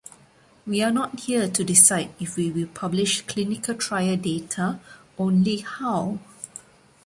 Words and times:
We 0.65 0.81
are 0.81 0.89
not 0.89 1.19
here 1.19 1.47
to 1.47 1.63
decide 1.63 2.11
if 2.19 2.35
we 2.35 2.49
will 2.49 2.65
publish 2.65 3.21
clinical-trial 3.27 4.17
data, 4.17 4.79
only 5.19 5.57
how. 5.57 6.17